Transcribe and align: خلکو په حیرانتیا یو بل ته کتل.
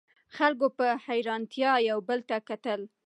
خلکو 0.35 0.67
په 0.77 0.87
حیرانتیا 1.05 1.73
یو 1.89 1.99
بل 2.07 2.19
ته 2.29 2.37
کتل. 2.49 2.81